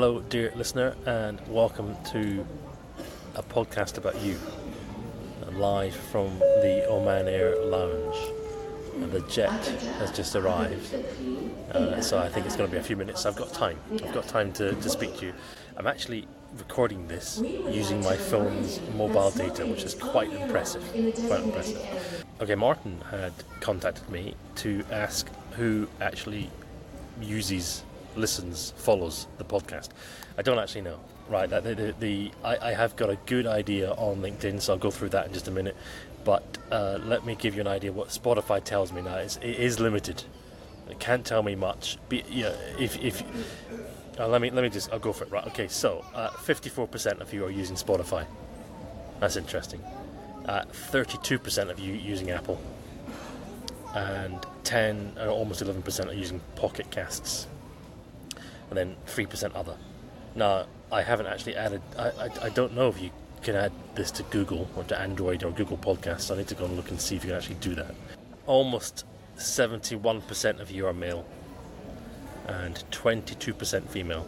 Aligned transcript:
Hello, 0.00 0.20
dear 0.20 0.52
listener, 0.54 0.94
and 1.06 1.40
welcome 1.48 1.96
to 2.12 2.46
a 3.34 3.42
podcast 3.42 3.98
about 3.98 4.14
you, 4.22 4.38
live 5.54 5.92
from 5.92 6.38
the 6.38 6.86
Oman 6.88 7.26
Air 7.26 7.56
Lounge. 7.64 8.16
And 8.94 9.10
the 9.10 9.22
jet 9.22 9.50
has 9.98 10.12
just 10.12 10.36
arrived, 10.36 10.94
uh, 11.72 12.00
so 12.00 12.16
I 12.16 12.28
think 12.28 12.46
it's 12.46 12.54
going 12.54 12.70
to 12.70 12.72
be 12.72 12.78
a 12.78 12.82
few 12.84 12.94
minutes. 12.94 13.26
I've 13.26 13.34
got 13.34 13.52
time. 13.52 13.76
I've 13.90 14.14
got 14.14 14.28
time 14.28 14.52
to, 14.52 14.72
to 14.72 14.88
speak 14.88 15.16
to 15.16 15.26
you. 15.26 15.32
I'm 15.76 15.88
actually 15.88 16.28
recording 16.56 17.08
this 17.08 17.42
using 17.68 18.00
my 18.04 18.14
phone's 18.14 18.80
mobile 18.96 19.32
data, 19.32 19.66
which 19.66 19.82
is 19.82 19.94
quite 19.94 20.32
impressive. 20.32 20.84
Quite 21.26 21.42
impressive. 21.42 22.24
Okay, 22.40 22.54
Martin 22.54 23.00
had 23.10 23.32
contacted 23.58 24.08
me 24.10 24.36
to 24.54 24.84
ask 24.92 25.28
who 25.56 25.88
actually 26.00 26.50
uses, 27.20 27.82
listens, 28.18 28.72
follows 28.76 29.26
the 29.38 29.44
podcast. 29.44 29.88
I 30.36 30.42
don't 30.42 30.58
actually 30.58 30.82
know. 30.82 31.00
Right, 31.28 31.48
the, 31.48 31.60
the, 31.60 31.94
the 31.98 32.30
I, 32.42 32.70
I, 32.70 32.72
have 32.72 32.96
got 32.96 33.10
a 33.10 33.16
good 33.26 33.46
idea 33.46 33.90
on 33.90 34.22
LinkedIn, 34.22 34.62
so 34.62 34.72
I'll 34.72 34.78
go 34.78 34.90
through 34.90 35.10
that 35.10 35.26
in 35.26 35.32
just 35.34 35.46
a 35.46 35.50
minute. 35.50 35.76
But 36.24 36.56
uh, 36.70 36.98
let 37.02 37.26
me 37.26 37.34
give 37.34 37.54
you 37.54 37.60
an 37.60 37.66
idea 37.66 37.92
what 37.92 38.08
Spotify 38.08 38.64
tells 38.64 38.92
me 38.92 39.02
now. 39.02 39.16
It's, 39.16 39.36
it 39.36 39.56
is 39.56 39.78
limited. 39.78 40.24
It 40.88 40.98
can't 40.98 41.24
tell 41.24 41.42
me 41.42 41.54
much. 41.54 41.98
Yeah, 42.10 42.54
if, 42.78 42.96
if 43.02 43.22
uh, 44.18 44.26
let 44.26 44.40
me 44.40 44.50
let 44.50 44.62
me 44.62 44.70
just 44.70 44.92
I'll 44.92 44.98
go 44.98 45.12
for 45.12 45.24
it. 45.24 45.30
Right. 45.30 45.46
Okay. 45.48 45.68
So, 45.68 46.04
uh, 46.14 46.30
fifty-four 46.30 46.88
percent 46.88 47.20
of 47.20 47.32
you 47.32 47.44
are 47.44 47.50
using 47.50 47.76
Spotify. 47.76 48.26
That's 49.20 49.36
interesting. 49.36 49.82
Uh, 50.46 50.64
thirty-two 50.64 51.38
percent 51.38 51.70
of 51.70 51.78
you 51.78 51.92
using 51.94 52.30
Apple, 52.30 52.60
and 53.94 54.44
ten, 54.64 55.12
uh, 55.18 55.28
almost 55.28 55.62
eleven 55.62 55.82
percent 55.82 56.08
are 56.08 56.14
using 56.14 56.40
Pocket 56.56 56.90
Casts, 56.90 57.46
and 58.68 58.76
then 58.76 58.96
three 59.06 59.26
percent 59.26 59.54
other. 59.54 59.76
Now, 60.34 60.66
I 60.92 61.02
haven't 61.02 61.26
actually 61.26 61.56
added. 61.56 61.82
I, 61.98 62.08
I, 62.08 62.30
I 62.42 62.48
don't 62.50 62.74
know 62.74 62.88
if 62.88 63.00
you 63.00 63.10
can 63.42 63.56
add 63.56 63.72
this 63.94 64.10
to 64.12 64.22
Google 64.24 64.68
or 64.76 64.84
to 64.84 64.98
Android 64.98 65.44
or 65.44 65.50
Google 65.52 65.78
Podcasts. 65.78 66.32
I 66.32 66.38
need 66.38 66.48
to 66.48 66.54
go 66.54 66.64
and 66.64 66.76
look 66.76 66.90
and 66.90 67.00
see 67.00 67.16
if 67.16 67.24
you 67.24 67.30
can 67.30 67.36
actually 67.38 67.56
do 67.56 67.74
that. 67.74 67.94
Almost 68.46 69.04
seventy-one 69.36 70.22
percent 70.22 70.60
of 70.60 70.70
you 70.70 70.86
are 70.86 70.92
male 70.92 71.26
and 72.48 72.82
22% 72.90 73.88
female. 73.88 74.26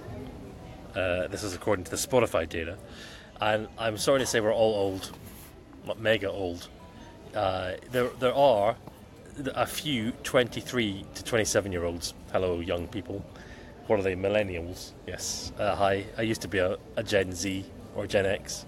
Uh, 0.95 1.27
this 1.29 1.43
is 1.43 1.55
according 1.55 1.85
to 1.85 1.91
the 1.91 1.97
Spotify 1.97 2.49
data. 2.49 2.77
And 3.41 3.67
I'm 3.79 3.97
sorry 3.97 4.21
to 4.21 4.27
say 4.27 4.41
we're 4.41 4.53
all 4.53 4.75
old, 4.75 5.13
mega 5.99 6.31
old. 6.31 6.69
Uh, 7.35 7.73
there, 7.91 8.09
there 8.19 8.35
are 8.35 8.77
a 9.55 9.67
few 9.67 10.13
23 10.23 11.07
to 11.15 11.25
27 11.25 11.73
year 11.73 11.85
olds. 11.85 12.15
Hello, 12.33 12.61
young 12.61 12.87
people. 12.87 13.25
What 13.91 13.99
are 13.99 14.03
they? 14.05 14.15
Millennials. 14.15 14.93
Yes. 15.05 15.51
Uh, 15.59 15.75
hi. 15.75 16.05
I 16.17 16.23
used 16.23 16.43
to 16.43 16.49
be 16.49 16.59
a, 16.59 16.79
a, 16.95 17.03
Gen 17.03 17.33
Z 17.33 17.65
or 17.97 18.07
Gen 18.07 18.25
X. 18.25 18.65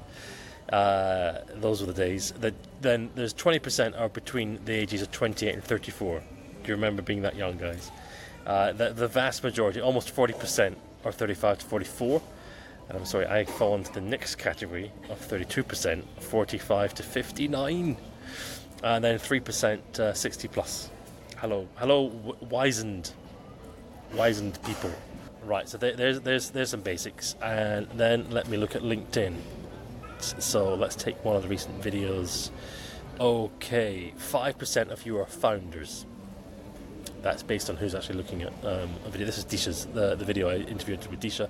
Uh, 0.72 1.42
those 1.54 1.80
were 1.80 1.86
the 1.86 1.92
days. 1.92 2.32
The, 2.32 2.52
then 2.80 3.08
there's 3.14 3.32
20% 3.32 3.96
are 4.00 4.08
between 4.08 4.58
the 4.64 4.72
ages 4.72 5.00
of 5.00 5.12
28 5.12 5.54
and 5.54 5.62
34. 5.62 6.18
Do 6.18 6.68
you 6.68 6.74
remember 6.74 7.02
being 7.02 7.22
that 7.22 7.36
young, 7.36 7.56
guys? 7.56 7.92
Uh, 8.44 8.72
the, 8.72 8.92
the 8.94 9.06
vast 9.06 9.44
majority, 9.44 9.80
almost 9.80 10.12
40%, 10.12 10.74
are 11.04 11.12
35 11.12 11.58
to 11.58 11.66
44. 11.66 12.20
And 12.88 12.98
I'm 12.98 13.04
sorry, 13.04 13.26
I 13.26 13.44
fall 13.44 13.76
into 13.76 13.92
the 13.92 14.00
next 14.00 14.38
category 14.38 14.90
of 15.08 15.20
32%, 15.20 16.02
45 16.18 16.94
to 16.94 17.02
59. 17.04 17.96
And 18.82 19.04
then 19.04 19.20
3% 19.20 20.00
uh, 20.00 20.14
60 20.14 20.48
plus. 20.48 20.90
Hello, 21.36 21.68
hello, 21.76 22.06
wizened, 22.40 23.12
wizened 24.16 24.60
people. 24.64 24.90
Right, 25.44 25.68
so 25.68 25.76
there, 25.76 25.94
there's 25.94 26.20
there's 26.20 26.50
there's 26.50 26.70
some 26.70 26.82
basics, 26.82 27.34
and 27.42 27.88
then 27.94 28.30
let 28.30 28.48
me 28.48 28.56
look 28.56 28.76
at 28.76 28.82
LinkedIn. 28.82 29.34
So 30.18 30.74
let's 30.74 30.94
take 30.94 31.24
one 31.24 31.34
of 31.34 31.42
the 31.42 31.48
recent 31.48 31.80
videos. 31.82 32.50
Okay, 33.18 34.14
five 34.16 34.56
percent 34.56 34.90
of 34.90 35.04
you 35.04 35.18
are 35.18 35.26
founders 35.26 36.06
that's 37.22 37.42
based 37.42 37.70
on 37.70 37.76
who's 37.76 37.94
actually 37.94 38.16
looking 38.16 38.42
at 38.42 38.52
um, 38.64 38.90
a 39.04 39.10
video. 39.10 39.26
This 39.26 39.38
is 39.38 39.44
Disha's 39.44 39.86
the, 39.86 40.14
the 40.14 40.24
video 40.24 40.48
I 40.48 40.56
interviewed 40.56 41.06
with 41.08 41.20
Disha. 41.20 41.48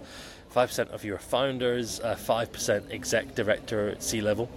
Five 0.49 0.69
percent 0.69 0.91
of 0.91 1.05
you 1.05 1.15
are 1.15 1.19
founders, 1.19 2.01
uh, 2.01 2.15
five 2.15 2.49
uh, 2.49 2.53
percent 2.53 2.87
exec 2.91 3.35
director 3.35 3.91
at 3.91 4.03
C 4.03 4.21
level, 4.21 4.51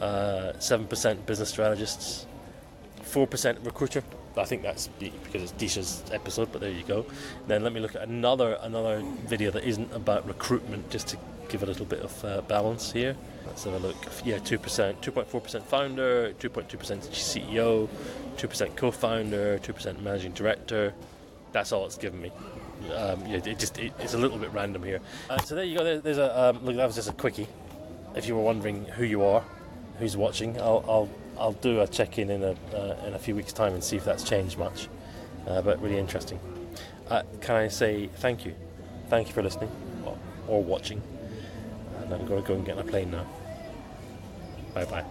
uh, 0.00 0.52
seven 0.58 0.86
uh, 0.86 0.88
percent 0.88 1.26
business 1.26 1.48
strategists, 1.48 2.26
four 3.12 3.26
percent 3.26 3.58
recruiter. 3.62 4.02
I 4.36 4.44
think 4.44 4.62
that's 4.62 4.88
because 4.88 5.42
it's 5.42 5.52
Disha's 5.52 6.02
episode, 6.10 6.50
but 6.50 6.62
there 6.62 6.70
you 6.70 6.84
go. 6.84 7.04
Then 7.46 7.62
let 7.62 7.72
me 7.74 7.80
look 7.80 7.94
at 7.94 8.02
another 8.02 8.58
another 8.62 9.02
video 9.26 9.50
that 9.50 9.64
isn't 9.64 9.92
about 9.92 10.26
recruitment, 10.26 10.90
just 10.90 11.08
to 11.08 11.18
give 11.48 11.62
a 11.62 11.66
little 11.66 11.84
bit 11.84 12.00
of 12.00 12.24
uh, 12.24 12.40
balance 12.42 12.90
here. 12.90 13.14
Let's 13.46 13.64
have 13.64 13.74
a 13.74 13.78
look. 13.78 13.96
Yeah, 14.24 14.38
two 14.38 14.58
percent, 14.58 15.02
two 15.02 15.12
point 15.12 15.28
four 15.28 15.42
percent 15.42 15.66
founder, 15.66 16.32
two 16.32 16.48
point 16.48 16.70
two 16.70 16.78
percent 16.78 17.02
CEO, 17.02 17.88
2% 18.36 18.76
co-founder, 18.76 19.58
2% 19.58 20.00
managing 20.00 20.32
director. 20.32 20.94
That's 21.52 21.72
all 21.72 21.84
it's 21.84 21.98
given 21.98 22.22
me. 22.22 22.32
Um, 22.94 23.24
yeah, 23.26 23.36
it 23.44 23.58
just 23.58 23.78
it, 23.78 23.92
it's 23.98 24.14
a 24.14 24.18
little 24.18 24.38
bit 24.38 24.52
random 24.52 24.82
here. 24.82 25.00
Uh, 25.28 25.38
so 25.38 25.54
there 25.54 25.64
you 25.64 25.76
go. 25.76 25.84
There, 25.84 26.00
there's 26.00 26.18
a 26.18 26.48
um, 26.48 26.64
look. 26.64 26.76
That 26.76 26.86
was 26.86 26.96
just 26.96 27.08
a 27.08 27.12
quickie. 27.12 27.46
If 28.16 28.26
you 28.26 28.34
were 28.34 28.42
wondering 28.42 28.86
who 28.86 29.04
you 29.04 29.22
are, 29.22 29.44
who's 29.98 30.16
watching, 30.16 30.58
I'll 30.58 30.84
I'll, 30.88 31.08
I'll 31.38 31.52
do 31.52 31.80
a 31.80 31.86
check 31.86 32.18
in 32.18 32.30
in 32.30 32.42
a 32.42 32.56
uh, 32.74 33.06
in 33.06 33.14
a 33.14 33.18
few 33.18 33.34
weeks' 33.34 33.52
time 33.52 33.74
and 33.74 33.82
see 33.82 33.96
if 33.96 34.04
that's 34.04 34.24
changed 34.24 34.58
much. 34.58 34.88
Uh, 35.46 35.60
but 35.62 35.80
really 35.80 35.98
interesting. 35.98 36.38
Uh, 37.08 37.22
can 37.40 37.56
I 37.56 37.68
say 37.68 38.08
thank 38.16 38.44
you? 38.44 38.54
Thank 39.08 39.28
you 39.28 39.34
for 39.34 39.42
listening 39.42 39.70
or, 40.04 40.16
or 40.46 40.62
watching. 40.62 41.02
And 42.00 42.14
I'm 42.14 42.26
going 42.26 42.42
to 42.42 42.48
go 42.48 42.54
and 42.54 42.64
get 42.64 42.78
on 42.78 42.86
a 42.86 42.90
plane 42.90 43.10
now. 43.10 43.26
Bye 44.74 44.84
bye. 44.84 45.04